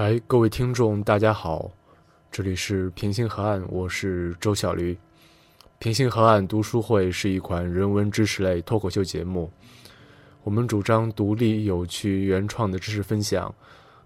[0.00, 1.72] 嗨，各位听众，大家好，
[2.30, 4.96] 这里是平行河岸，我是周小驴。
[5.80, 9.50] 平行河岸读书会是一款人文知识类脱口秀节目，
[10.44, 13.52] 我们主张独立、有趣、原创的知识分享，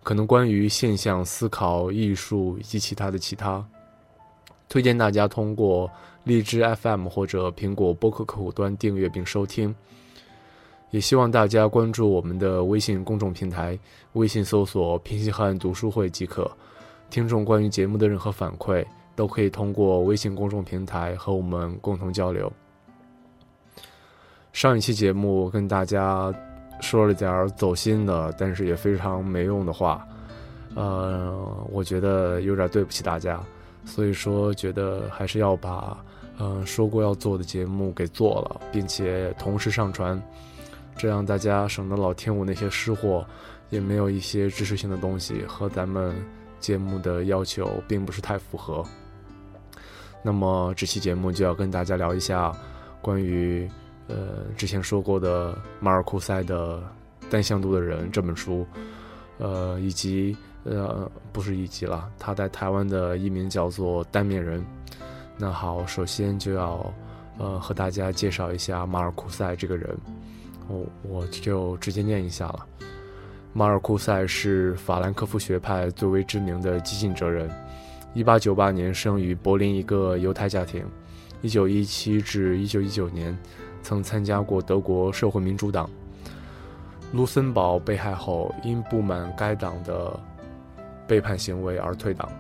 [0.03, 3.63] 可能关于现象思考、艺术以及其他的其他。
[4.71, 5.91] 推荐大家通过
[6.25, 9.75] 荔枝 FM 或者苹果播客客户端订阅并收听。
[10.93, 13.79] 也希望大家关注我们的微信公众平台，
[14.13, 16.51] 微信搜索“平西汉读书会”即可。
[17.09, 18.85] 听众关于节目的任何反馈，
[19.17, 22.53] 都可以通过微信公众平台和我们共同交流。
[24.53, 26.31] 上一期节目跟大家
[26.83, 30.07] 说了点走心的，但是也非常没用的话，
[30.75, 33.43] 呃，我觉得有点对不起大家，
[33.87, 35.97] 所以说觉得还是要把
[36.39, 40.23] 嗯说过要做的节目给做了，并且同时上传。
[40.97, 43.27] 这样大家省得老听我那些失货，
[43.71, 46.15] 也没有一些知识性的东西，和咱们
[46.61, 48.85] 节目的要求并不是太符合。
[50.23, 52.53] 那么这期节目就要跟大家聊一下
[53.01, 53.69] 关于
[54.07, 56.79] 呃之前说过的马尔库塞的
[57.29, 58.65] 《单向度的人》这本书，
[59.39, 64.65] 呃以及呃不是以及了，他在台湾的艺名叫做单面人。
[65.37, 66.95] 那好，首先就要
[67.39, 69.99] 呃和大家介绍一下马尔库塞这个人。
[70.69, 72.67] 我我就直接念一下了。
[73.53, 77.51] 马尔库塞是法兰克福学派最为知名的激进哲人。
[78.15, 80.87] 1898年生于柏林一个犹太家庭。
[81.43, 83.37] 1917至1919年，
[83.83, 85.91] 曾参加过德国社会民主党。
[87.13, 90.19] 卢森堡被害后，因不满该党的
[91.07, 92.31] 背叛行为而退党。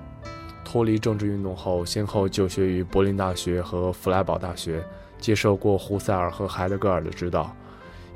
[0.64, 4.82] 脱离政治运动后，先后就学于柏林大学和弗莱堡大学，
[5.18, 7.54] 接受过胡塞尔和海德格尔的指导。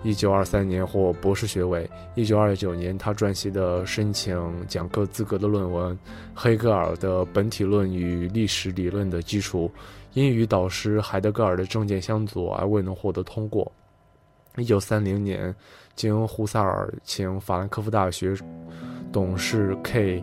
[0.03, 1.89] 一九二三年获博士学位。
[2.15, 5.93] 一九二九年，他撰写的申请讲课资格的论文
[6.35, 9.71] 《黑格尔的本体论与历史理论的基础》，
[10.13, 13.71] 因与导师海德格尔的政见相左而未能获得通过。
[14.57, 15.55] 一九三零年，
[15.95, 18.35] 经胡塞尔请法兰克福大学
[19.13, 20.23] 董事 K.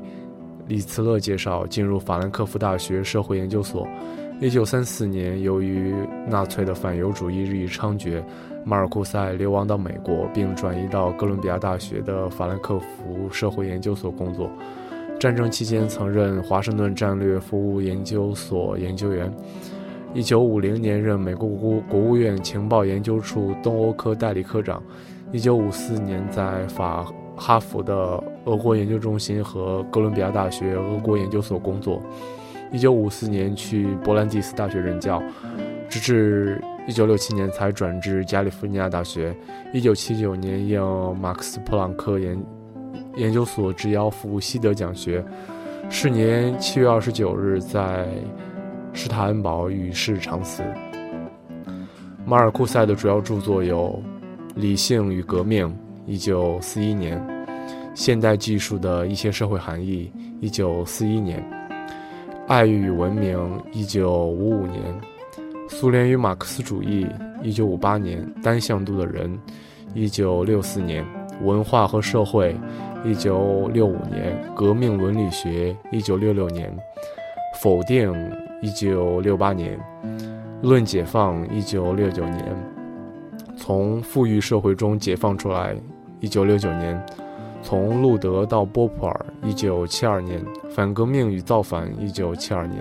[0.68, 3.86] 里茨勒介绍，进入法兰克福大学社会研究所。
[4.40, 5.94] 一九三四年，由于
[6.28, 8.24] 纳粹的反犹主义日益猖獗。
[8.66, 14.50] 马尔库塞流亡到美国，并转移到哥伦比亚大学的法兰克福社会研究所工作。
[15.20, 19.32] 战争期间，曾任华盛顿战略服务研究所研究员。
[20.16, 21.48] 1950年，任美国
[21.90, 24.82] 国务院情报研究处东欧科代理科长。
[25.32, 32.02] 1954年，在法哈佛的俄国研究中心和哥伦比亚大学俄国研究所工作。
[32.72, 35.22] 1954年，去勃兰迪斯大学任教，
[35.90, 36.62] 直至。
[36.86, 39.36] 一九六七年才转至加利福尼亚大学。
[39.74, 40.82] 一九七九年应
[41.18, 42.46] 马克思普朗克研
[43.16, 45.24] 研究所之邀赴西德讲学。
[45.90, 48.08] 是年七月二十九日在
[48.94, 50.64] 施塔恩堡与世长辞。
[52.26, 54.02] 马尔库塞的主要著作有
[54.60, 55.68] 《理性与革命》
[56.08, 57.20] （一九四一年），
[57.94, 60.12] 《现代技术的一些社会含义》
[60.42, 61.40] （一九四一年），
[62.48, 63.38] 《爱与文明》
[63.72, 64.82] （一九五五年）。
[65.76, 67.06] 苏联与马克思主义，
[67.42, 69.38] 一九五八年；单向度的人，
[69.96, 71.04] 一九六四年；
[71.42, 72.56] 文化和社会，
[73.04, 76.70] 一九六五年；革命伦理学，一九六六年；
[77.60, 78.14] 否定，
[78.62, 79.76] 一九六八年；
[80.62, 82.46] 论解放，一九六九年；
[83.58, 85.76] 从富裕社会中解放出来，
[86.20, 86.96] 一九六九年；
[87.64, 90.40] 从路德到波普尔，一九七二年；
[90.70, 92.80] 反革命与造反，一九七二年；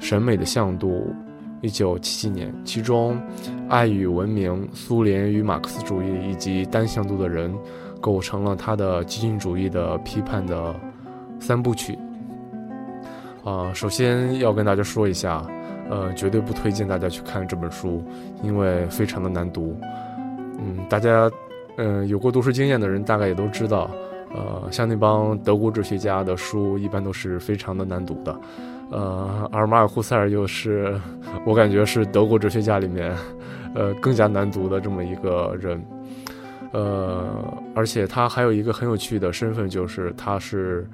[0.00, 1.14] 审美的向度。
[1.62, 3.14] 一九七七年，其中
[3.68, 7.52] 《爱与文明》《苏联与马克思主义》以及《单向度的人》
[8.00, 10.74] 构成了他的激进主义的批判的
[11.40, 11.98] 三部曲。
[13.42, 15.44] 啊，首先要跟大家说一下，
[15.88, 18.02] 呃，绝对不推荐大家去看这本书，
[18.42, 19.76] 因为非常的难读。
[20.58, 21.30] 嗯，大家，
[21.76, 23.90] 嗯，有过读书经验的人大概也都知道，
[24.34, 28.36] 呃，像那帮德国哲学家的书，一般都是非常的难读的。
[28.90, 30.98] 呃，而马尔库塞尔又是
[31.44, 33.12] 我感觉是德国哲学家里面，
[33.74, 35.82] 呃，更加难读的这么一个人。
[36.72, 37.26] 呃，
[37.74, 40.86] 而且他还有一个很有趣的身份，就是他是，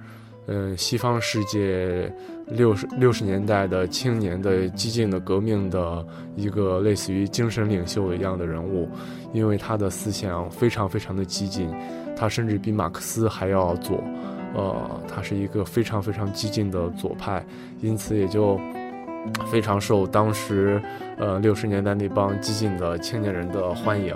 [0.46, 2.12] 嗯，西方世界
[2.46, 6.04] 六十六十年代的青年的激进的革命的
[6.36, 8.88] 一个类似于精神领袖一样的人物，
[9.32, 11.68] 因为他的思想非常非常的激进，
[12.16, 14.02] 他甚至比马克思还要左。
[14.54, 17.44] 呃，他是一个非常非常激进的左派，
[17.80, 18.58] 因此也就
[19.46, 20.80] 非常受当时
[21.18, 24.14] 呃六十年代那帮激进的青年人的欢迎。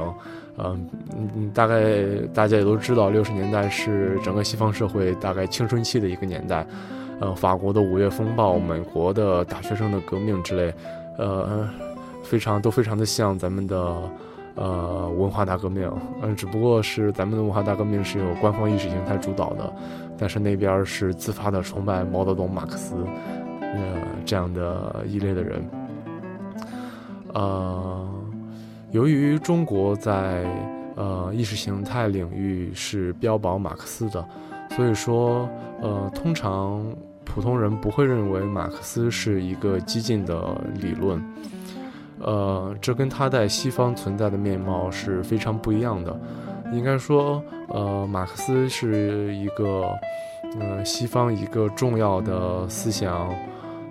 [0.58, 2.02] 嗯嗯，大概
[2.32, 6.66] 大家也都知道，六十年代是整个西方社会大概青春期的一个年代。
[7.20, 10.74] 呃，法国的五月风暴，美国的大学生的革命之类，
[11.18, 11.68] 呃，
[12.22, 13.96] 非常都非常的像咱们的
[14.54, 15.90] 呃文化大革命。
[16.22, 19.72] 嗯，只不过是咱们的文化大革命是由官方意识形态主导的，
[20.18, 22.96] 但是那边是自发的崇拜毛泽东、马克思，
[23.60, 25.62] 呃，这样的一类的人。
[27.34, 28.08] 呃，
[28.92, 30.44] 由于中国在
[30.94, 34.26] 呃意识形态领域是标榜马克思的。
[34.70, 35.48] 所以说，
[35.80, 36.84] 呃，通常
[37.24, 41.22] 普通人不会认为马克思是一个激进的理论，
[42.18, 46.20] 呃，这跟他在西方存在的面貌是非常不一样的。
[46.72, 49.88] 应该说，呃，马克思是一个，
[50.60, 53.28] 呃，西方一个重要的思想，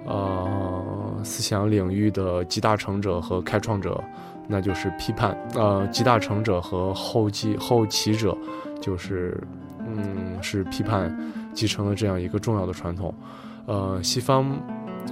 [0.05, 4.03] 呃，思想领域的集大成者和开创者，
[4.47, 8.37] 那就是批判，呃，集大成者和后继后起者，
[8.81, 9.41] 就是。
[9.87, 11.15] 嗯，是批判
[11.53, 13.13] 继承了这样一个重要的传统。
[13.67, 14.43] 呃，西方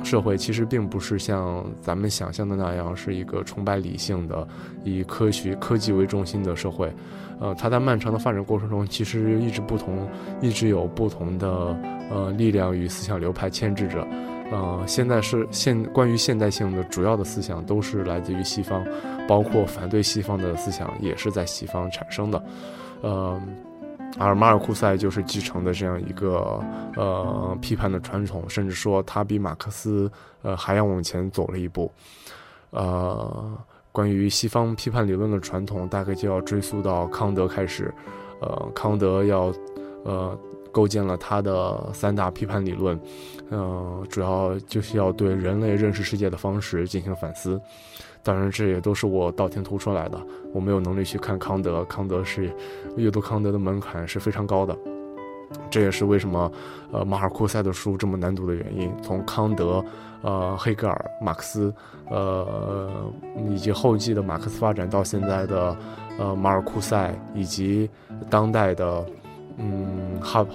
[0.03, 4.47] 社会其实并不是像咱们想象的那样，是一个崇拜理性的、
[4.83, 6.91] 以科学科技为中心的社会。
[7.39, 10.07] 呃，它在漫长的发展过程中，其实一直不同，
[10.41, 11.75] 一直有不同的
[12.09, 14.07] 呃力量与思想流派牵制着。
[14.51, 18.85] 呃，现在是现关于现代性的主要的思想都是来自于西方，
[19.27, 22.43] 包括反对西方的思想也是在西方产生的。
[23.01, 23.41] 呃。
[24.17, 26.63] 而马尔库塞就是继承的这样一个
[26.95, 30.11] 呃批判的传统，甚至说他比马克思
[30.41, 31.91] 呃还要往前走了一步。
[32.69, 33.57] 呃，
[33.91, 37.93] 关于西方批判理论的传统，大概就要追溯到康德开始。
[38.39, 39.53] 呃，康德要
[40.03, 40.37] 呃
[40.71, 42.99] 构建了他的三大批判理论，
[43.49, 47.61] 呃，主要就是要对人类认识世界的方式进行反思。
[48.23, 50.17] 当然，这也都是我道听途说来的。
[50.53, 52.49] 我没有能力去看康德，康德是
[52.95, 54.75] 阅读康德的门槛是非常高的。
[55.69, 56.51] 这也是为什么，
[56.91, 58.91] 呃，马尔库塞的书这么难读的原因。
[59.03, 59.83] 从康德、
[60.21, 61.71] 呃，黑格尔、马克思，
[62.09, 62.89] 呃，
[63.49, 65.77] 以及后继的马克思发展到现在的，
[66.17, 67.89] 呃，马尔库塞以及
[68.29, 69.05] 当代的，
[69.57, 70.45] 嗯，哈，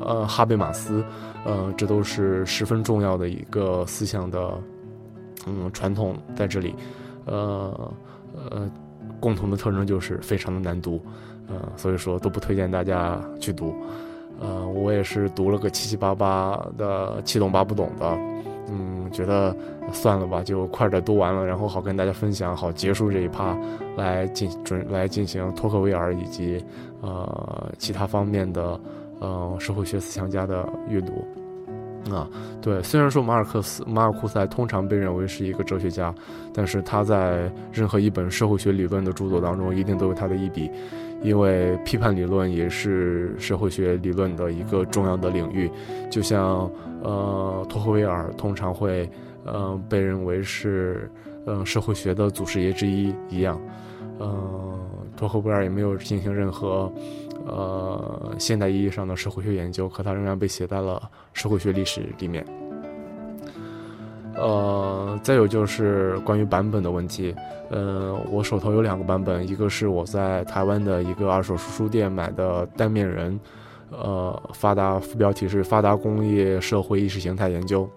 [0.00, 1.02] 呃，哈贝马斯，
[1.44, 4.62] 呃，这都是十分重要的一个思想的，
[5.46, 6.76] 嗯，传统在这里。
[7.26, 7.92] 呃
[8.50, 8.70] 呃，
[9.20, 11.00] 共同的特征就是非常的难读，
[11.48, 13.74] 呃，所以说都不推荐大家去读。
[14.40, 18.06] 呃，我也是读了个七七八八的，七懂八不懂的，
[18.68, 19.56] 嗯，觉得
[19.92, 23.56] 算了吧，就快点读完了，然后好跟大家分享，好结束这一趴，
[23.96, 26.62] 来进准来进行托克维尔以及
[27.00, 28.78] 呃其他方面的
[29.20, 31.24] 呃社会学思想家的阅读。
[32.10, 32.28] 啊，
[32.60, 36.14] 对，虽然说马尔克斯、马尔库塞通常被认为是一个哲学家，
[36.52, 40.70] 但是他在任何一本社会学理论的著作当中，一定都有他的一笔，
[41.22, 45.70] 因为批判理论也是社会学理论的一个重要的领域，
[46.10, 46.70] 就像
[47.02, 49.08] 呃托克维尔通常会
[49.46, 51.10] 呃被认为是
[51.46, 53.58] 嗯社会学的祖师爷之一一样，
[54.20, 54.78] 嗯，
[55.16, 56.92] 托克维尔也没有进行任何。
[57.46, 62.44] 呃，现代意义上的社会学研究，可它仍然被写在了社会学历史里面。
[64.36, 67.34] 呃，再有就是关于版本的问题。
[67.70, 73.38] 呃，我手头有两个版本，一个是我在台湾的一个二手书书店买的单面人，
[73.90, 77.88] 呃，发达副标题是“发达工业社会意识形态研究”。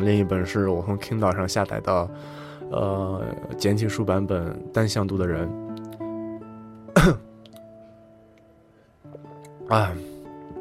[0.00, 2.10] 另一本是我从 Kindle 上下载的，
[2.70, 3.22] 呃，
[3.58, 5.46] 简体书版本《单向度的人》。
[9.68, 9.92] 啊，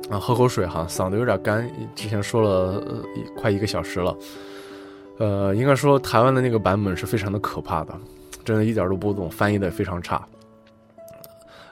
[0.09, 1.69] 啊，喝口水哈，嗓子有点干。
[1.93, 2.49] 之前说了
[2.87, 3.03] 呃
[3.35, 4.17] 快一个小时了，
[5.17, 7.93] 呃，应该说台湾的那个版本是非常的可怕的，
[8.45, 10.25] 真的一点都不懂，翻译的非常差。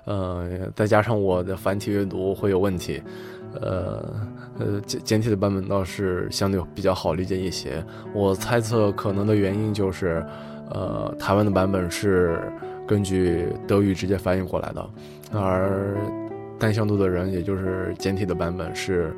[0.06, 3.02] 呃，再加上我的繁体阅读会有问题，
[3.62, 4.04] 呃，
[4.60, 7.84] 呃，简简体的版本倒是相对比较好理解一些。
[8.14, 10.26] 我猜测可能的原因就是，
[10.70, 12.42] 呃，台湾的版本是
[12.88, 14.90] 根据德语直接翻译过来的，
[15.34, 15.96] 而。
[16.62, 19.12] 单向度的人，也就是简体的版本是，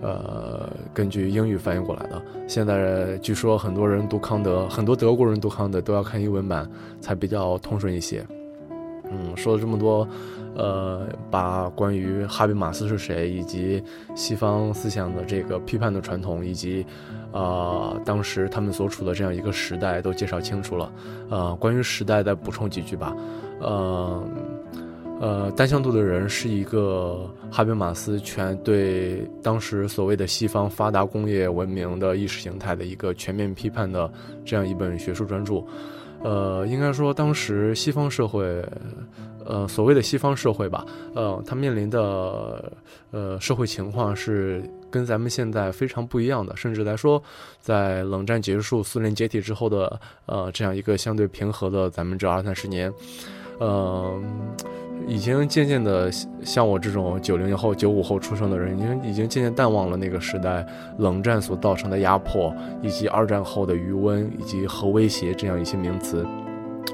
[0.00, 2.22] 呃，根据英语翻译过来的。
[2.46, 6.70] 现在据说很多人读康德，很多德国人读康德都要看英文版
[7.00, 8.24] 才比较通顺一些。
[9.10, 10.08] 嗯，说了这么多，
[10.54, 13.82] 呃，把关于哈比马斯是谁，以及
[14.14, 16.86] 西方思想的这个批判的传统，以及
[17.32, 20.92] 啊，当时他们所处的这样一个时代都介绍清楚了。
[21.28, 23.16] 呃，关于时代再补充几句吧，
[23.58, 24.22] 呃。
[25.20, 34.12] 呃，单向度的人是一个哈贝马斯全对当时所谓的西方发达工业文明的意识形态的一个全面批判的
[34.44, 35.62] 这样一本学术专著。
[36.22, 38.62] 呃，应该说当时西方社会，
[39.44, 42.72] 呃，所谓的西方社会吧，呃，它面临的
[43.10, 47.22] 呃社会情况是跟咱们现在非常不一样的，甚至来说，
[47.60, 52.92] 在冷战结束、苏联解体之后的呃这样一个相对平和的咱们这二三十年，
[53.58, 54.20] 呃。
[55.06, 56.10] 已经渐渐的，
[56.42, 60.66] 像我这种九零后、九五后出生的人，已经已经渐渐淡忘了那个时代
[60.98, 66.26] 冷战所造成的压迫，以及二战后的余温，以及核威胁这样一些名词，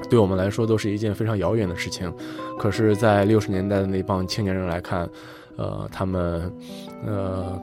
[0.09, 2.11] 对我们来说都是一件非常遥远的事情。
[2.59, 5.07] 可是，在六十年代的那帮青年人来看，
[5.55, 6.51] 呃，他们，
[7.05, 7.61] 呃，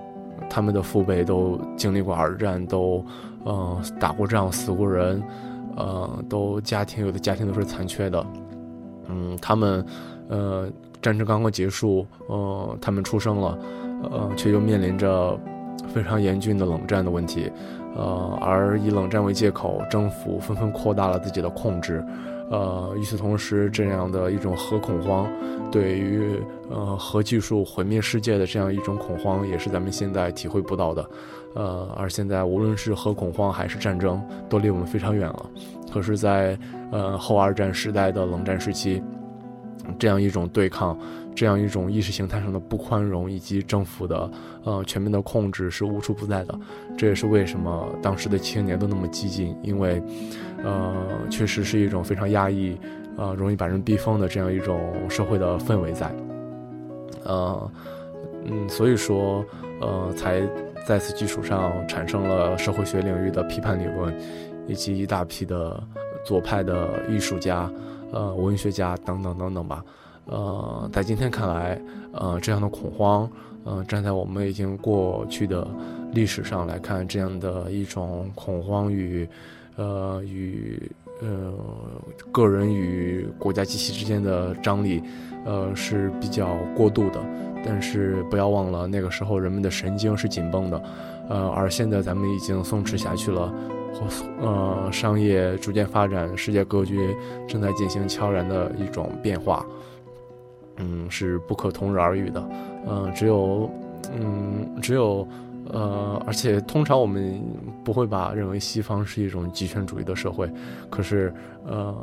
[0.49, 3.05] 他们的父辈都经历过二战，都，
[3.45, 5.23] 呃，打过仗，死过人，
[5.77, 8.27] 呃，都家庭有的家庭都是残缺的，
[9.09, 9.85] 嗯，他们。
[10.29, 10.71] 呃，
[11.01, 13.59] 战争刚刚结束，呃，他们出生了，
[14.11, 15.39] 呃，却又面临着
[15.93, 17.51] 非常严峻的冷战的问题，
[17.97, 22.05] 呃，而以冷战为借口，政府纷纷扩大了自己的控制，
[22.51, 25.27] 呃，与此同时，这样的一种核恐慌，
[25.73, 26.39] 对于
[26.71, 31.11] 呃核技术毁灭世界的这样一种恐慌，也是咱们现在体会不到的，
[31.55, 35.47] 呃，而现在无论是核恐慌还是战争，都离我们非常远了，
[35.93, 36.59] 可是，在
[36.91, 39.03] 呃后二战时代的冷战时期。
[39.99, 40.99] 这样一种对抗，
[41.35, 44.31] 这样一种意识形态上的不宽容，以及政府的
[44.65, 46.59] 呃全面的控制是无处不在的。
[46.97, 50.03] 这也是为什么当时的青年都那么激进，因为，
[50.65, 50.95] 呃，
[51.31, 52.77] 确实是一种非常压抑，
[53.17, 56.13] 呃，容易把人逼疯的这样一种社会的氛围在。
[57.25, 57.71] 呃，
[58.45, 59.45] 嗯，所以说，
[59.81, 60.43] 呃，才
[60.87, 64.15] 在此基础上产生了社会学领域的批判理论，
[64.67, 65.83] 以及一大批的
[66.25, 67.71] 左派的艺术家。
[68.13, 69.85] 呃，文学家等等等等吧，
[70.27, 71.81] 呃，在今天看来，
[72.13, 73.29] 呃，这样的恐慌，
[73.65, 75.67] 呃，站在我们已经过去的
[76.13, 79.29] 历史上来看，这样的一种恐慌与，
[79.77, 80.81] 呃，与
[81.21, 81.53] 呃
[82.33, 85.03] 个人与国家机器之间的张力，
[85.45, 87.21] 呃，是比较过度的。
[87.65, 90.83] 但是不要忘了，那个时候人们的神经是紧绷的，
[91.29, 93.53] 呃，而现在咱们已经松弛下去了。
[94.41, 97.17] 呃，商业逐渐发展，世界格局
[97.49, 99.67] 正在进行悄然的一种变化，
[100.77, 102.49] 嗯，是不可同日而语的，
[102.87, 103.69] 嗯，只有，
[104.15, 105.27] 嗯，只有，
[105.71, 107.43] 呃，而且通常我们
[107.85, 110.49] 不会把认为西方是一种极权主义的社会，
[110.89, 111.35] 可是，
[111.67, 111.95] 呃，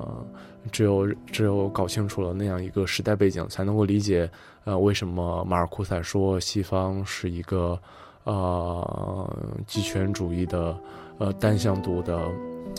[0.72, 4.30] 只有只有搞清楚了那样一个时代背景，才能够理解，
[4.66, 7.80] 呃，为什么马尔库塞说西方是一个，
[8.26, 10.76] 呃，极权主义的。
[11.18, 12.20] 呃，单向度的、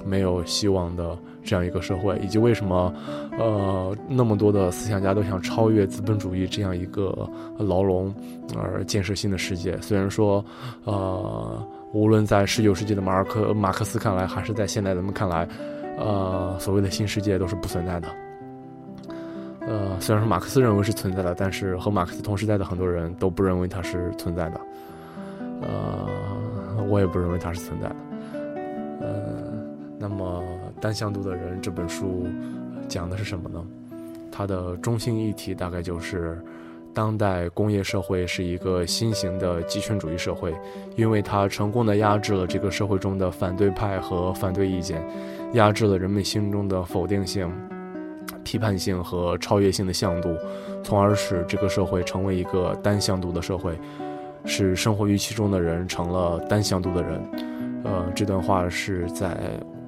[0.05, 2.93] 没有希望的这样一个社会，以及为什么，
[3.38, 7.26] 呃，那么多的思想家都想超越资本主义这样一个
[7.57, 8.15] 牢笼，
[8.55, 9.75] 而建设新的世界。
[9.81, 10.45] 虽然说，
[10.85, 15.49] 呃，无论在十九世纪的马尔克、马克思看来，还是在现代人们看来，
[15.97, 18.09] 呃，所谓的新世界都是不存在的。
[19.61, 24.61] 呃，虽然说马克思认为是存在的，但是和马克思同时代的很多人都不认为它是存在的。
[26.97, 27.97] 我也不认为它是存在的。
[29.03, 29.67] 嗯
[29.99, 30.43] 那么，
[30.81, 32.26] 单向度的人这本书
[32.88, 33.62] 讲的是什么呢？
[34.33, 36.43] 它的中心议题大概就是，
[36.95, 40.55] 当代工业社会是一个新型的极权主义社会，
[40.97, 45.07] 因为它成功的压制了这个社会中的反对派和反对意见，
[45.53, 47.53] 压制了人们心中的否定性、
[48.43, 50.35] 批判性和超越性的向度，
[50.83, 53.79] 从而使这个社会成为一个单向度的社会，
[54.47, 57.21] 使生活于其中的人成了单向度的人。
[57.85, 59.37] 呃，这段话是在。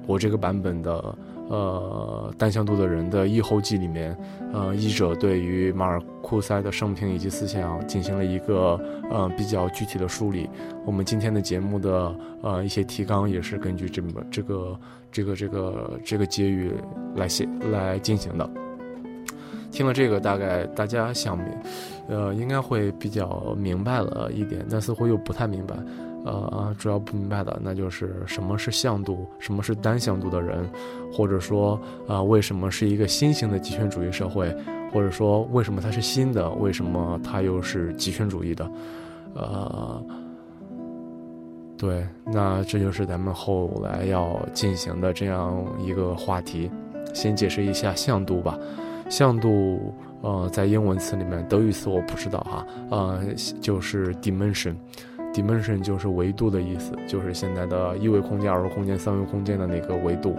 [0.07, 1.15] 我这个版本的
[1.49, 4.17] 呃单向度的人的译后记里面，
[4.51, 8.79] 呃，译者对于马尔库塞的生平以及思想进行了一个
[9.11, 10.49] 呃比较具体的梳理。
[10.83, 14.79] 我们今天的节目的呃一些提纲也是根据这么这个
[15.11, 16.73] 这个这个这个结语
[17.15, 18.49] 来写来进行的。
[19.71, 21.47] 听了这个，大概大家想明，
[22.07, 25.75] 呃，应该会比较明白了一点，但似乎又不太明白。
[26.25, 30.69] 呃，主要不明白的，那就是什么是向度，什么是单向度的人，
[31.13, 34.53] 或者说，啊，为什么是一个新型的极权主义社会，
[34.91, 38.69] 或者说，为什么它是新的，为什么它又是极权主义的？
[39.33, 40.03] 呃，
[41.77, 46.69] 对，那这就是咱们后来要进行的这样一个话题。
[47.13, 48.59] 先解释一下向度吧，
[49.09, 53.19] 向度，呃，在英文词里面，德语词我不知道哈，呃，
[53.59, 54.75] 就是 dimension。
[55.31, 60.35] dimension 就是维度的意思，就是现在的一维空间、二维空间、三维空间的那个维度。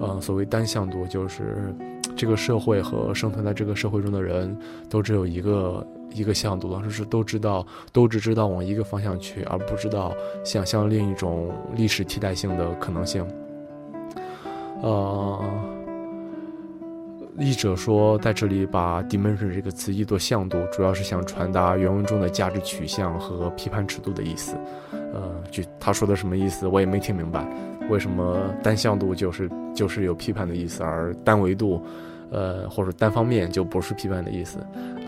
[0.00, 1.72] 呃，所谓单向度，就是
[2.16, 4.56] 这个社会和生存在这个社会中的人
[4.90, 10.12] 都只有一个一个向度，就是都知道，都只知道往一个方向去，而不知道
[10.44, 13.24] 想象另一种历史替代性的可能性。
[14.82, 15.38] 呃，
[17.38, 24.54] 译者说，在这里把 dimension 这个词译作向度，主要是想传达原文中的价值取向和批判尺度的意思。
[24.92, 27.46] 呃，就他说的什么意思，我也没听明白。
[27.88, 31.82] 为什么单向度就是就是有批判的意思，而单维度，
[32.30, 34.58] 呃，或者单方面就不是批判的意思？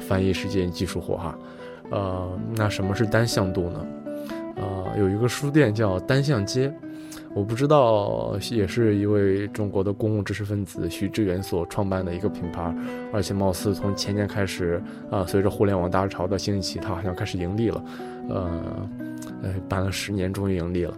[0.01, 1.39] 翻译是件技术活哈。
[1.91, 3.87] 呃，那什么是单向度呢？
[4.57, 6.73] 呃，有一个书店叫单向街。
[7.35, 12.73] 我不知道，也是一位中国的公共知识分子徐志远所创办的一个品牌，
[13.13, 17.85] 而且貌似从前年开始，啊，随着互联网大潮的兴起，它好像开始盈利了，
[18.29, 18.89] 呃，
[19.43, 20.97] 呃，办了十年，终于盈利了。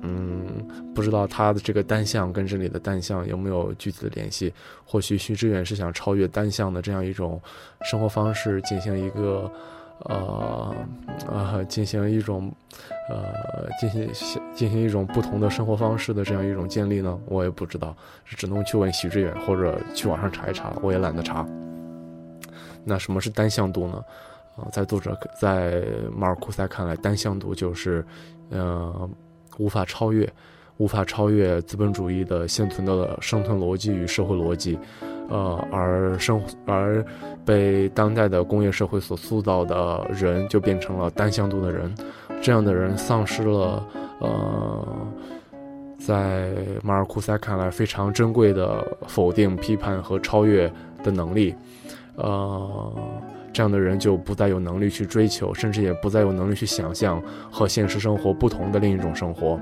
[0.00, 0.46] 嗯，
[0.94, 4.52] 不知道他的这个单向跟这里的单向有没有具体的联系？
[4.84, 7.38] 或许徐志远是想超越单向的这样一种
[7.82, 9.52] 生活方式，进行一个。
[10.04, 10.74] 呃，
[11.30, 12.52] 呃，进行一种，
[13.08, 14.08] 呃，进行
[14.54, 17.18] 进行一种不同的生活方式的这样一种建立呢？
[17.26, 21.46] 我也不知道，只能去问徐志远或者去网上查一查，我也懒得查。
[22.84, 24.04] 那什么是单向度呢？
[24.56, 28.04] 啊，在作者在马尔库塞看来，单向度就是，
[28.50, 29.08] 呃，
[29.58, 30.30] 无法超越，
[30.78, 34.78] 无法超越资本主义的现存的生存逻辑与社会逻辑。
[35.28, 37.04] 呃，而生而
[37.44, 41.94] 被当代的工业社会所塑造的人，就变成了单向度的人。
[42.40, 43.86] 这样的人丧失了
[44.18, 44.86] 呃，
[45.98, 46.50] 在
[46.82, 50.70] 马尔库塞看来非常珍贵的否定、批判和超越
[51.02, 51.54] 的能力。
[52.16, 52.92] 呃，
[53.52, 59.58] 这样的人就不再有能力去追求，甚至也不再有能力去想象和现实生活不同的另一种生活。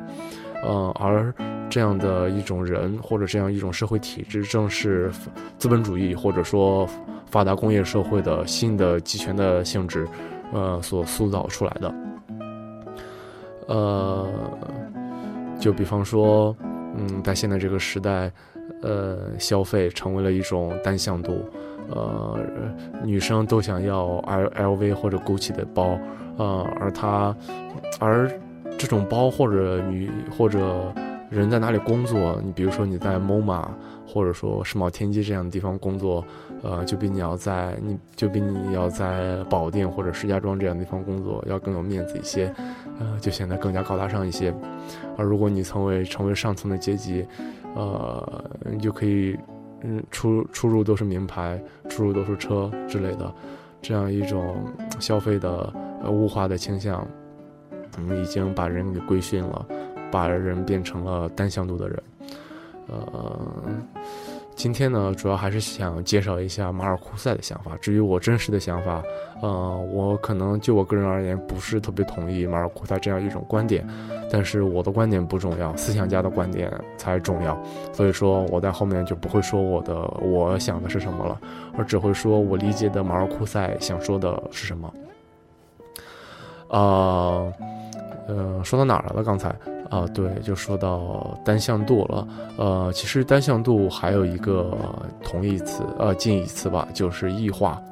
[0.62, 1.33] 呃，而
[1.71, 5.11] 这样的一种人或者这样一种社会体制，正是
[5.58, 6.87] 资本主义或者说
[7.26, 10.06] 发达工业社会的新的集权的性质，
[10.52, 11.95] 呃，所塑造出来的。
[13.69, 14.26] 呃，
[15.58, 16.54] 就比方说，
[16.97, 18.30] 嗯，在现在这个时代，
[18.82, 21.49] 呃，消费成为了一种单向度，
[21.89, 22.39] 呃，
[23.04, 25.99] 女生都想要 L L V 或者 Gucci 的包，
[26.37, 27.34] 呃，而他，
[27.99, 28.30] 而。
[28.80, 30.90] 这种包或者女或者
[31.28, 32.40] 人在哪里工作？
[32.43, 33.62] 你比如说你在 MoMA
[34.08, 36.25] 或者说世贸天阶这样的地方工作，
[36.62, 42.50] 呃，就比你要在你就比你要在保定或者石家庄这样的地方工作要更有面子一些，
[42.99, 44.52] 呃，就显得更加高大上一些。
[45.19, 47.26] 而如果你成为成为上层的阶级，
[47.76, 49.36] 呃，你就可以
[49.82, 53.30] 嗯出出入都是名牌，出入都是车之类的，
[53.82, 54.64] 这样一种
[54.99, 55.71] 消费的
[56.02, 57.06] 呃物化的倾向。
[58.23, 59.67] 已经把人给规训了，
[60.11, 62.03] 把人变成了单向度的人。
[62.89, 63.39] 呃，
[64.57, 67.76] 今天呢，主要还是想介绍一下马尔库塞的想法。
[67.76, 69.00] 至于我真实的想法，
[69.41, 73.89] 呃，我可能就我个人而言，不是特别同意马尔库塞这样一种观点。
[74.33, 77.57] 但是我的观点不重要，思想家的观点才重要。
[77.93, 81.41] 所以说，我在后面就不会说我的我想的是什么了，
[81.79, 84.93] 而只会说我理解的马尔库塞想说的是什么。
[86.69, 87.53] 啊。
[88.30, 89.25] 呃，说到哪儿来了？
[89.25, 89.49] 刚才
[89.90, 92.28] 啊，对，就说到单向度了。
[92.56, 94.73] 呃，其实单向度还有一个
[95.25, 97.82] 同义词，呃，近义词吧，就是异化。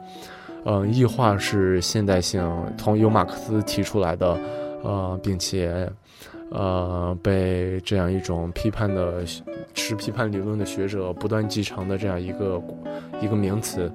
[0.64, 4.38] 呃，异化是现代性，从由马克思提出来的，
[4.84, 5.90] 呃，并且
[6.52, 9.24] 呃被这样一种批判的
[9.74, 12.62] 持批判理论的学者不断继承的这样一个
[13.20, 13.90] 一个名词。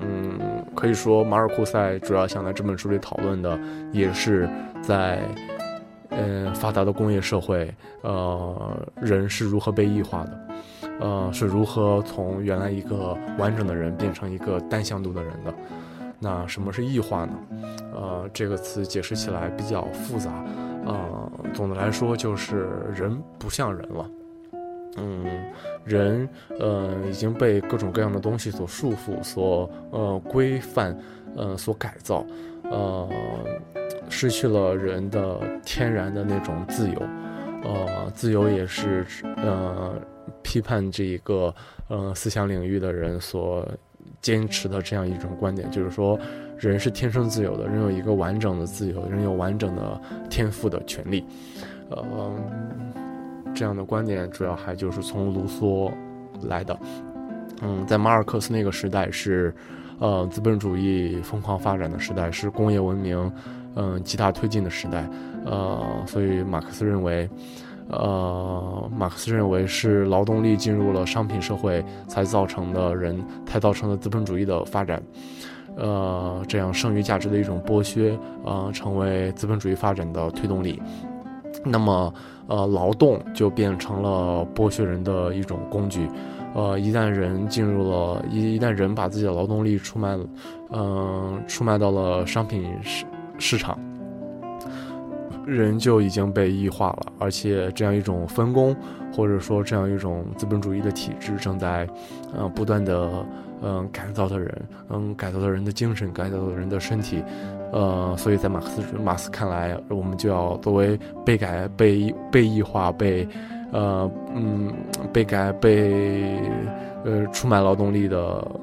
[0.00, 0.38] 嗯，
[0.78, 3.58] 可以说马尔库塞主要想在这本书里讨论的，
[3.90, 4.48] 也是
[4.80, 5.20] 在，
[6.10, 10.48] 嗯，发达的工业社会，呃，人是如何被异化的，
[11.00, 15.52] 呃，是如何从原来一个完整的人变成一个单向度的人的。
[16.20, 17.34] 那什么是异化呢？
[17.92, 20.30] 呃，这个词解释起来比较复杂，
[20.86, 24.08] 呃，总的来说就是人不像人了。
[25.00, 25.24] 嗯，
[25.84, 30.96] 人呃已经被各种各样的东西所束缚、所呃规范、
[31.36, 32.26] 呃所改造，
[32.64, 33.08] 呃
[34.08, 37.00] 失去了人的天然的那种自由，
[37.62, 39.06] 呃自由也是
[39.36, 39.94] 呃
[40.42, 41.54] 批判这一个
[41.88, 43.66] 呃思想领域的人所
[44.20, 46.18] 坚持的这样一种观点，就是说
[46.58, 51.24] 人是天生自由的，人有一个完整的自由，人有完整的天赋的权利，
[51.90, 52.32] 呃。
[53.58, 55.90] 这样的观点主要还就是从卢梭
[56.42, 56.78] 来的，
[57.60, 59.52] 嗯，在马尔克斯那个时代是，
[59.98, 63.32] 呃，资本主义疯狂发展的时代，是工业文明，
[63.74, 65.10] 嗯，极大推进的时代，
[65.44, 67.28] 呃，所以马克思认为，
[67.88, 75.02] 呃，马克思认为是劳动力进入了商品社会才造成的人，才造成了资本主义的发展，
[75.76, 80.80] 呃，这样剩余价值的一种剥削，呃，成为资本主义发展的推动力。
[81.64, 82.14] 那么，
[82.48, 86.08] 呃，劳动就变成了剥削人的一种工具。
[86.54, 90.18] 呃，一旦人进入了，一一旦人把自己的劳动力出卖，
[90.70, 93.04] 嗯，出卖到了商品市
[93.38, 93.78] 市场，
[95.46, 97.12] 人就已经被异化了。
[97.18, 98.74] 而且，这样一种分工，
[99.14, 101.86] 或者说这样一种资本主义的体制，正在，
[102.34, 103.08] 呃，不断的，
[103.62, 107.22] 嗯，改造的人，嗯，改造的人的精神，改造的人的身体。
[107.72, 113.28] 呃，所以在马克思马克思看来，我们就要作为被改、被被异化、被，
[113.72, 114.72] 呃，嗯，
[115.12, 116.40] 被改、被，
[117.04, 118.18] 呃，出卖劳动力的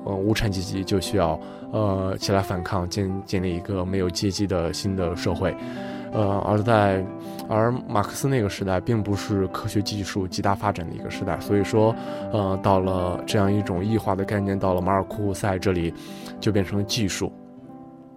[0.06, 1.40] 呃无产阶级，就需要
[1.72, 5.56] 呃起来反抗，建建立一个没有阶级的新的社会。
[6.12, 7.04] 呃，而在
[7.50, 11.94] 而马克思那个时代，并不是科学技术极大发展的一个时代，所以说，
[12.32, 15.94] 呃，到了这样一种异化的概念，到了马尔库塞这里，
[16.40, 17.32] 就变成了技术。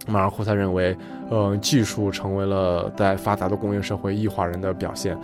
[0.07, 0.95] 马尔库塞认为，
[1.29, 5.17] 呃，技术成为了在发达的工业社会异化人的表现，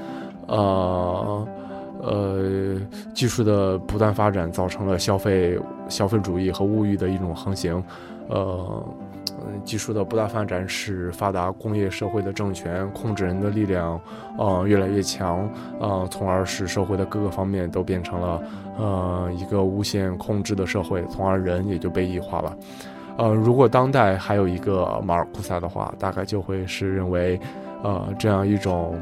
[0.48, 1.48] 呃，
[2.06, 2.80] 呃，
[3.14, 7.84] 技术的不断发展造成了消费消费主义和物欲的一种横行，
[8.30, 8.86] 呃，
[9.64, 14.00] 技术的不断发展使发达工业社会的政权控制人的力量，
[14.38, 18.44] 呃，越来越强，呃，从而使社会的各个方面都变成了
[18.78, 22.56] 呃一个无限控制的社会，从而人也就被异化了。
[23.18, 27.40] 呃，如果当代还有一个马尔库塞的话，大概就会是认为，
[27.82, 29.00] 呃，这样一种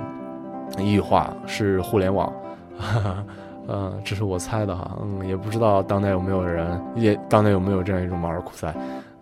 [0.78, 2.32] 异化是互联网，
[2.78, 3.26] 哈
[3.68, 8.74] 呃，这是我猜的哈，嗯，也不知道当代有没有人，也当代有没有这样一种马尔库塞，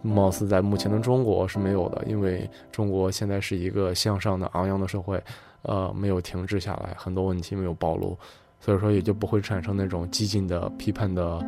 [0.02, 5.22] 貌似在目前的中国是没有的，因为中国现在是一个向上的昂扬的社会，
[5.62, 8.18] 呃，没有停滞下来，很多问题没有暴露，
[8.60, 11.40] 所以说也就不会产生那种激进的批判的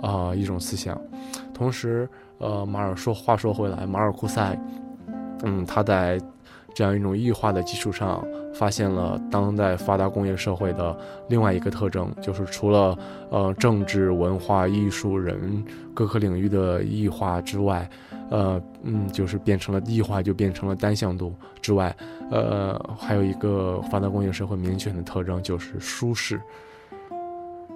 [0.00, 1.00] 啊一种思想，
[1.54, 2.08] 同时。
[2.38, 4.58] 呃，马尔说话说回来，马尔库塞，
[5.44, 6.18] 嗯，他在
[6.74, 10.96] 这样一种异化的基础上，发现了当代发达工业社会的
[11.28, 12.96] 另外一个特征，就是除了
[13.30, 15.62] 呃政治、文化、艺术、人
[15.94, 17.88] 各个领域的异化之外，
[18.30, 21.94] 呃，嗯，就是变成了异化，就变成了单向度之外，
[22.30, 26.40] 呃，还有一个发达工业社会明显的特征就是舒适。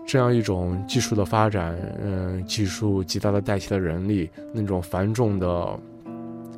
[0.07, 5.79] 这样一种技术的发展，嗯，技术极大的代替了人力，那种繁重的，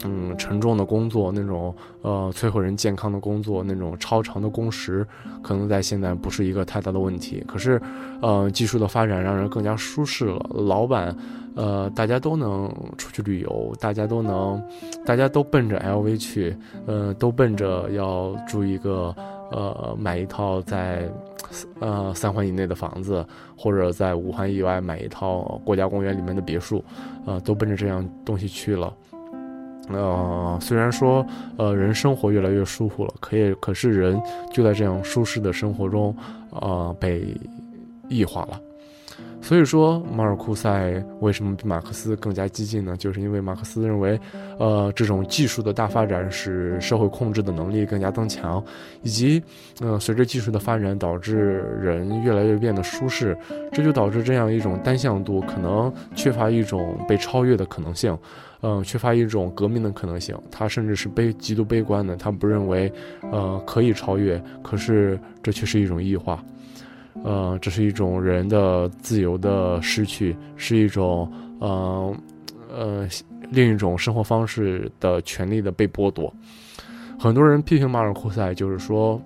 [0.05, 5.07] 嗯，沉重的工作，那种呃摧毁人健康的工作，那种超长的工时，
[5.43, 7.43] 可能在现在不是一个太大的问题。
[7.47, 7.81] 可是，
[8.23, 11.15] 呃，技术的发展让人更加舒适了，老板，
[11.55, 14.63] 呃，大家都能出去旅游，大家都能，
[15.05, 16.57] 大家都奔着 LV 去，
[16.87, 19.15] 呃，都奔着要住一个。
[19.51, 21.11] 呃，买一套在，
[21.81, 23.25] 呃三环以内的房子，
[23.57, 26.85] 或者在五环以外买一套国家公园里面的别墅，
[27.25, 28.93] 呃，都奔着这样东西去了。
[29.91, 34.21] 呃，虽然说，呃，人生活越来越舒服了，可也，可是人
[34.53, 36.15] 就在这样舒适的生活中，
[36.51, 37.35] 呃，被
[38.09, 38.61] 异化了。
[39.41, 42.97] 所以说，马尔库塞为什么比马克思更加激进呢？
[42.97, 44.19] 就是因为马克思认为，
[44.59, 48.63] 呃，这种技术的大发展使社会控制的能力更加增强，
[49.03, 49.41] 以及，
[49.81, 53.39] 呃，随着技术的发展，导致人越来越变得舒适，
[53.73, 58.19] 这就导致这样一种单向度可能缺乏一种被超越的可能性，
[58.61, 60.37] 嗯，缺乏一种革命的可能性。
[60.51, 62.93] 他甚至是悲极度悲观的，他不认为，
[63.31, 66.45] 呃，可以超越，可是这却是一种异化。
[67.25, 72.15] 呃，这是一种人的自由的失去，是一种，呃，
[72.71, 73.09] 呃，
[73.51, 76.33] 另一种生活方式的权利的被剥夺。
[77.19, 79.21] 很多人批评马尔库塞，就是说，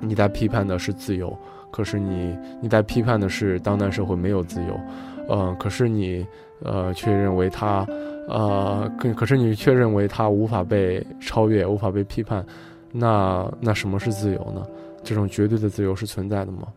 [0.00, 1.36] 你在批判的是自由，
[1.70, 4.80] 可是你你在批判的是当代社会没有自由，
[5.28, 6.24] 呃，可是你
[6.62, 7.84] 呃却认为他，
[8.28, 12.46] 呃，可可是你却认为他无法被超越，无法被批判，
[12.92, 14.64] 那那什么是自由呢？
[15.02, 16.68] 这种绝对的自由是存在的吗？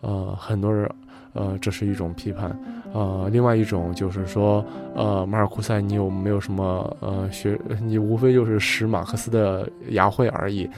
[0.00, 0.88] 呃，很多人，
[1.32, 2.56] 呃，这是一种批判，
[2.92, 7.58] 呃，另外一种就是说，呃，马尔库塞，你有没有什么呃学？
[7.82, 10.68] 你无非就是使马克思的牙慧而已，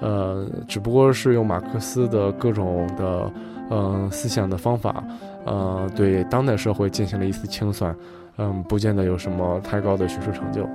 [0.00, 3.32] 呃，只不过是用马克思的各种的，
[3.70, 5.02] 嗯，思想的方法，
[5.44, 7.94] 呃，对当代社会进行了一次清算，
[8.36, 10.68] 嗯，不见得有什么太高的学术成就。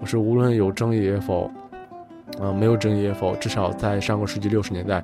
[0.00, 1.50] 我是无论有争议也否。
[2.38, 5.02] 呃，没有争议也否，至少在上个世纪六十年代，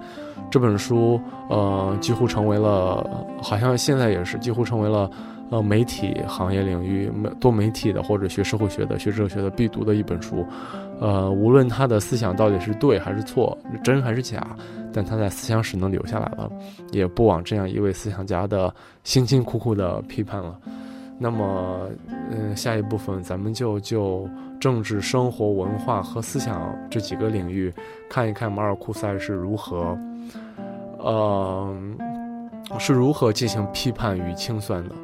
[0.51, 3.05] 这本书呃几乎成为了，
[3.43, 5.11] 好像现在也是几乎成为了，
[5.51, 7.11] 呃媒体行业领域
[7.41, 10.45] 多媒体的或者学社会学的、学哲学的必读的一本书。
[11.01, 14.57] 呃，无论他的思想到底是对还是错，真还是假，
[14.93, 16.49] 但他在思想史能留下来了，
[16.93, 20.57] 也不枉这样一位思想家的辛辛苦苦的批判了。
[21.19, 21.89] 那么，
[22.31, 24.29] 嗯，下一部分咱们就就
[24.65, 27.71] 政治、生活、文化和思想这几个领域，
[28.09, 29.95] 看一看马尔库塞是如何，
[30.97, 31.77] 呃，
[32.79, 34.95] 是如何进行批判与清算的？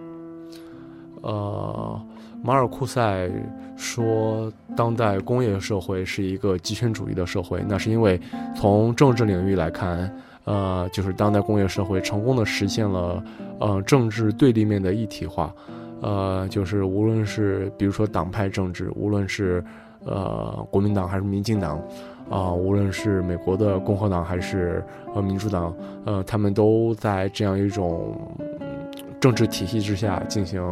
[1.21, 2.01] 呃，
[2.43, 3.31] 马尔库塞
[3.77, 8.19] 说，当代工业社会是一个极权主义的社会，那是因为
[8.57, 10.11] 从政治领域来看，
[10.45, 13.23] 呃，就是当代工业社会成功的实现了，
[13.59, 15.53] 呃，政治对立面的一体化，
[16.01, 19.65] 呃，就是无论是比如说党派政治，无论是
[20.05, 21.83] 呃国民党还是民进党，
[22.29, 24.85] 啊，无论是美国的共和党还是
[25.15, 28.17] 呃民主党，呃，他们都在这样一种。
[29.21, 30.63] 政治体系之下进行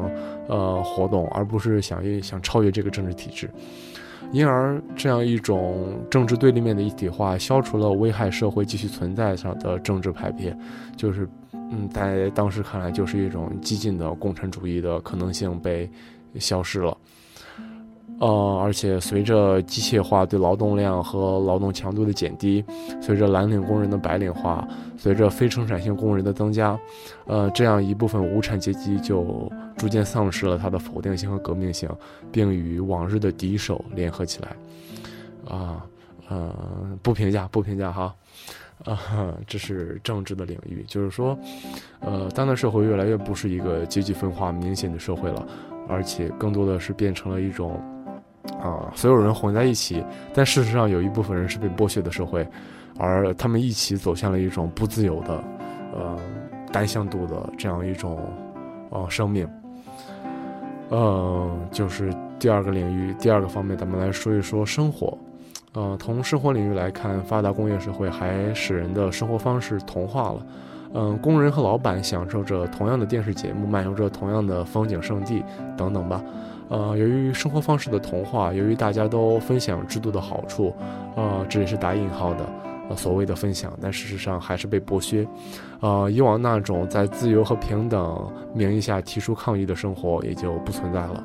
[0.48, 3.50] 呃活动，而不是想一想超越这个政治体制，
[4.32, 10.56] 因而这样一种政治对立面的一体化，消除了危害社会继续存在上的政治排别，
[10.96, 11.28] 就是
[11.70, 15.90] 嗯，在当时看来就是一种激进的共产主义的可能性被
[16.38, 16.96] 消失了。
[18.20, 22.64] 呃，而且随着机械化对劳动量和劳动强度的减低，
[23.00, 26.76] 随着蓝领工人的白领化，随着非生产性工人的增加，
[27.26, 31.88] 呃，这样一部分无产阶级就逐渐丧失了它的否定性和革命性，
[32.32, 34.56] 并与往日的敌手联合起来。
[35.54, 35.86] 啊，
[36.28, 36.52] 呃，
[37.02, 38.12] 不评价，不评价哈。
[38.84, 38.98] 啊，
[39.46, 41.38] 这是政治的领域，就是说，
[42.00, 45.46] 呃，当代社会越来越不是一个阶级分化明显的社会了，
[45.88, 47.80] 而且更多的是变成了一种。
[48.62, 52.48] 啊，所有人混在一起，但事实上有一部分人是被剥削的社会，
[52.98, 55.44] 而他们一起走向了一种不自由的，
[55.94, 56.18] 呃，
[56.72, 58.18] 单向度的这样一种，
[58.90, 59.46] 呃，生命。
[60.88, 65.16] 呃，就是第二个领域，第二个方面，咱们来说一说生活。
[65.74, 70.46] 呃，从生活领域来看，发达工业社会还使人的生活方式同化了。
[70.94, 75.44] 嗯，工人和老板享受着同样的电视节目，漫游着同样的风景胜地，
[75.76, 76.24] 等等吧。
[76.70, 80.74] 呃，由于生活方式的同化，由于大家都分享制度的好处，
[81.14, 82.46] 呃，这也是打引号的，
[82.88, 85.26] 呃，所谓的分享，但事实上还是被剥削。
[85.80, 91.22] 呃，以往那种在自由和平等名义下提出抗议的生活也就不存在了。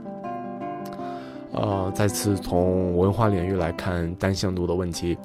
[1.53, 5.17] 呃，再次从文化领域来看单向度的问题，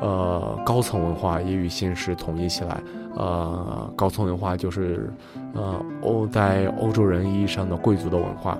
[0.00, 2.80] 呃，高层文化也与现实统一起来。
[3.16, 5.10] 呃，高层文化就是，
[5.54, 8.58] 呃，欧在欧洲人意义上的贵族的文化。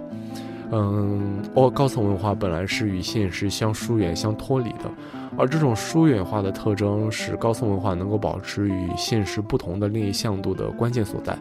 [0.72, 4.90] 嗯，哦，高层文化本来是与现实相疏远、相脱离的，
[5.38, 11.38] 而这种疏远化的特征使高层文化能够保持与现实不同的另一向度的关键所在。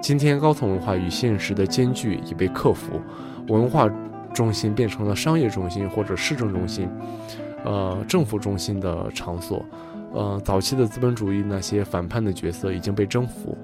[0.00, 3.00] 今天，高层文化与现实的间距已被克服，
[3.48, 3.90] 文化
[4.36, 6.86] 中心变成了商业中心或者市政中心，
[7.64, 9.64] 呃，政府中心的场所。
[10.12, 13.56] 呃，早期的资本主义那些反叛的角色已经被征服。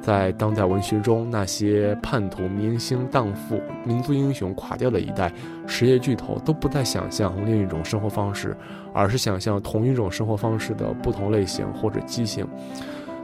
[0.00, 5.32] 在当代文学中，那些叛徒、明星、荡妇、民族英雄垮掉的一代，
[5.66, 8.56] 实业巨头都不再想象另一种生活方式，
[8.92, 12.46] 而是想象同一种生活方式的不同类型或者畸形。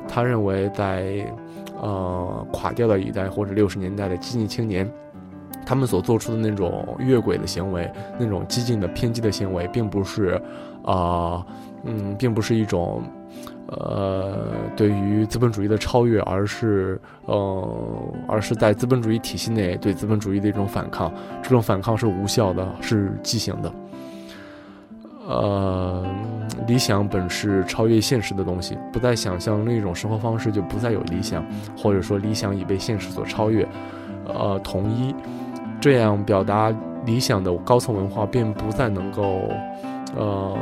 [0.06, 1.24] 他认为，在
[1.80, 4.88] 呃垮掉的一代或者六十年代的激进青年，
[5.68, 10.40] 他们所做出的那种越轨的行为，那种激进的偏激的行为，并不是
[10.82, 11.44] 啊，
[11.84, 13.02] 嗯，并不是一种。
[13.70, 17.68] 呃，对于资本主义的超越，而是呃，
[18.26, 21.12] 而是在资本主义体系内对资本主义的一种反抗。
[21.42, 23.70] 这种反抗是无效的，是畸形的。
[25.26, 26.02] 呃，
[26.66, 31.44] 理想本是超越现实的东西，不再想象另一种生活方式，就不再有理想，
[31.76, 33.68] 或者说理想已被现实所超越。
[34.24, 35.14] 呃，统一
[35.80, 39.42] 这样表达理想的高层文化，便不再能够，
[40.16, 40.56] 呃。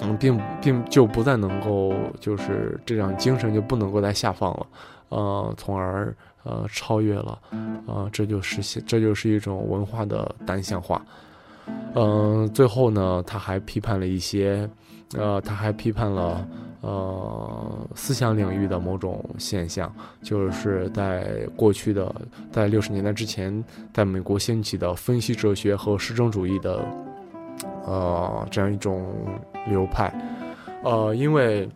[0.00, 4.66] 嗯，并并就不再能够，就是这样精神就不能够再下放了，
[5.08, 7.36] 呃，从而呃超越了，
[7.84, 11.04] 呃，这就是这就是一种文化的单向化。
[11.96, 14.70] 嗯，最后呢，他还批判了一些，
[15.16, 16.46] 呃，他还批判了
[16.80, 22.14] 呃思想领域的某种现象，就是在过去的
[22.50, 26.84] 在六十年代之前，在美国兴起的分析哲学和实证主义的。
[27.84, 29.06] 呃，这样一种
[29.66, 30.12] 流派，
[30.84, 31.68] 呃，因为，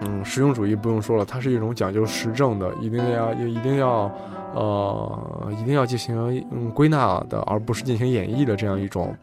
[0.00, 4.10] 嗯，实用主义不用说了，它是一种讲究实证的，一定要也一定要，
[4.54, 9.14] 呃，一定要进行嗯归纳的，而不是进行演绎的这样一种，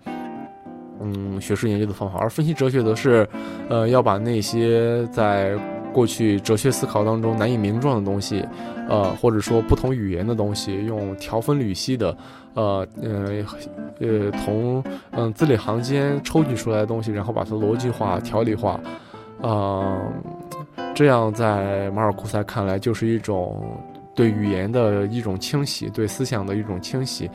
[1.02, 2.20] 嗯，学术研究的方法。
[2.20, 3.28] 而分析哲学则是，
[3.70, 5.58] 呃，要把那些在
[5.94, 8.46] 过去哲学思考当中难以名状的东西，
[8.90, 12.18] 呃，或者说不同语言的东西，用条分缕析的，
[12.54, 13.46] 呃，呃，
[14.00, 18.78] 呃，从嗯字里行间抽取出来的东西，然后把它逻辑化、条理化，
[19.42, 19.98] 啊，
[20.94, 23.64] 这样在马尔库塞看来就是一种
[24.14, 27.30] 对语言的一种清洗，对思想的一种清洗，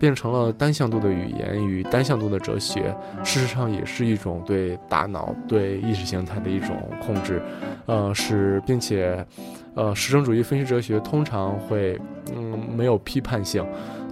[0.00, 7.42] 变成了单向度的语言与单向度的哲学，事实上也是一种对大脑、对意识形态的一种控制，
[7.84, 9.22] 呃，是并且，
[9.74, 12.00] 呃，实证主义分析哲学通常会，
[12.34, 13.62] 嗯，没有批判性，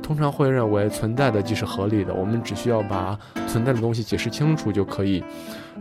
[0.03, 5.25] 通常会认为存在的即是合理的，我们只需要把存在的东西解释清楚就可以，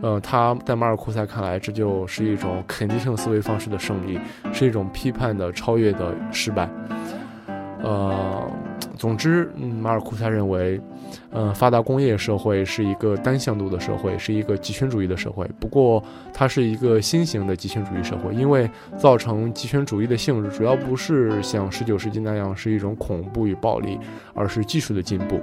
[0.00, 4.18] 呃，他在马尔库塞看来，这就是一种肯定性思维方式的胜利，
[4.54, 6.66] 是一种批判的超越的失败，
[7.82, 8.50] 呃。
[8.98, 10.80] 总之，嗯，马尔库塞认为，
[11.30, 15.48] 呃，发达工业社会是一个单向度的社会，是一个极权主义的社会。
[15.60, 16.02] 不过，
[16.34, 23.98] 它是一个新型的极权主义社会，因为造成极权主义的性质主要不是像十九世纪那样是一种恐怖与暴力，
[24.34, 25.40] 而是技术的进步。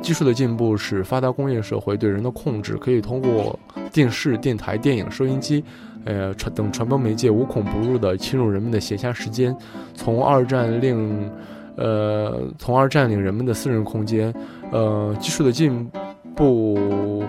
[0.00, 3.58] 技术的进步使发达工业社会对人的控制可以通过
[3.92, 5.64] 电视、电台、电影、收音机，
[6.04, 9.54] 呃，传等传播媒介无孔不入地侵入人们的闲暇时间。
[9.94, 11.28] 从二战令
[11.76, 14.34] 呃，从而占领人们的私人空间。
[14.72, 15.88] 呃，技术的进
[16.34, 17.22] 步，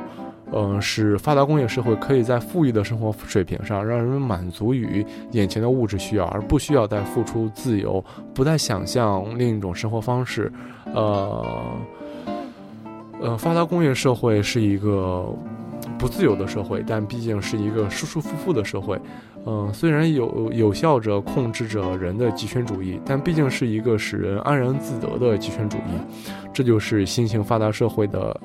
[0.52, 10.52] 呃，使发达工业社会可以在富裕的生活水平上让人们满足于眼前的物质需要，而不需要再付出自由，不再想象另一种生活方式。
[10.94, 11.46] 呃，
[13.22, 15.28] 呃，发达工业社会是一个
[15.98, 19.00] 不自由的社会，但毕竟是一个舒舒服服的社会。
[19.46, 28.42] 嗯，虽然有有效着控制着人的极权主义，但毕竟是一个使人安然自得的极权主义，这就是新型发达社会的，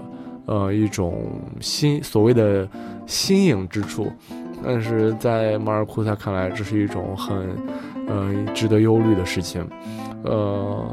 [0.47, 1.25] 呃，一种
[1.61, 2.69] 新所谓的
[3.05, 4.13] 新颖之处。
[4.65, 7.49] 但是在马尔库塞看来，这是一种很，
[8.07, 9.69] 呃，值得忧虑的事情。
[10.23, 10.87] 呃，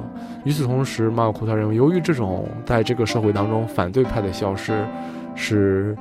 [0.43, 4.83] 与此同时，马尔库塞认为，由于这种在这个社会当中反对派的消失，
[5.35, 5.95] 是。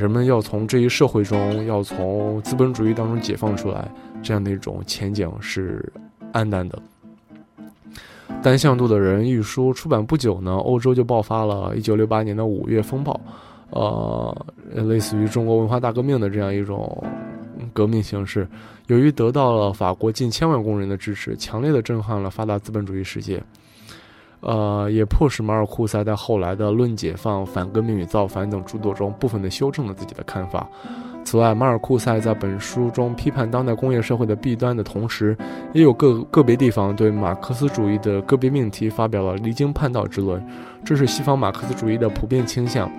[0.00, 3.86] 人们要从这一社会中，要从资本主义当中解放出来，
[4.22, 5.92] 这样的一种前景是
[6.32, 6.78] 暗淡的。
[8.42, 13.20] 单向度的人一书出版不久呢，欧洲就爆发了1968年的五月风暴，
[13.68, 17.04] 呃，类似于中国文化大革命的这样一种
[17.74, 18.48] 革命形式。
[18.86, 23.42] 由于得到了法国近千万工人的支持，强烈的震撼了发达资本主义世界。
[24.40, 30.66] 呃，也迫使马尔库塞在后来的《论解放》《反革命与造反》等著作中部分的修正了自己的看法。
[31.22, 35.36] 此外，马尔库塞在本书中批判当代工业社会的弊端的同时，
[35.74, 40.42] 也有个个别地方对马克思主义的个别命题发表了离经叛道之论，
[40.82, 42.90] 这是西方马克思主义的普遍倾向。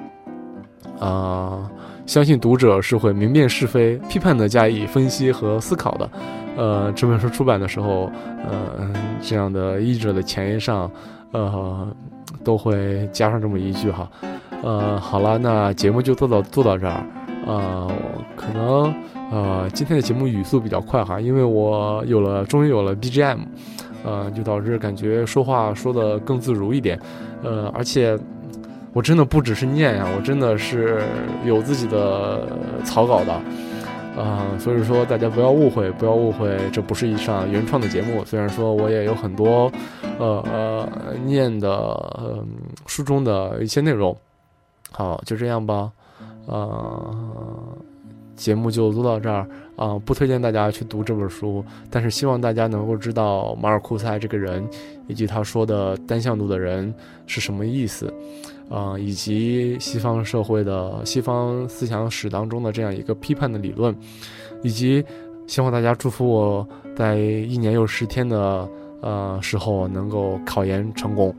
[0.99, 1.67] 啊，
[2.06, 6.08] 相信读者是会明辨是非、批判的加以分析和思考的。
[6.56, 8.12] 呃，这本书出版的时候，
[8.47, 10.89] 呃，这样的译者的前言上。
[11.31, 11.87] 呃，
[12.43, 14.09] 都会加上这么一句哈，
[14.63, 17.05] 呃，好了，那节目就做到做到这儿，
[17.45, 17.91] 呃，
[18.35, 18.93] 可能
[19.31, 23.39] 呃今天的节目语速比较快哈，因为我有了终于有了 BGM，
[24.03, 26.99] 呃，就导致感觉说话说的更自如一点，
[27.43, 28.17] 呃，而且
[28.93, 31.01] 我真的不只是念呀，我真的是
[31.45, 32.47] 有自己的
[32.83, 33.41] 草稿的。
[34.17, 38.24] 啊，所以说大家不要误会，不要误会，这不是一场原创的节目。
[38.26, 39.71] 虽然说我也有很多，
[40.19, 42.45] 呃呃念的呃
[42.86, 44.15] 书中的一些内容。
[44.91, 45.89] 好，就这样吧，
[46.45, 47.15] 呃，
[48.36, 49.47] 节目就录到这儿
[49.78, 49.97] 啊。
[50.06, 54.67] 不推荐大家去读这本书，但是希望大家能够知道马尔库塞这个人，
[55.08, 56.93] 以及他说的单向度的人
[57.26, 58.13] 是什么意思。
[58.71, 63.93] 啊，以及西方社会的西方思想史当中的这样一个批判的理论，
[64.63, 65.03] 以及
[65.45, 68.65] 希望大家祝福我在一年又十天的
[69.01, 71.36] 呃时候能够考研成功。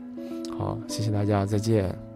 [0.57, 2.12] 好，谢谢大家，再见。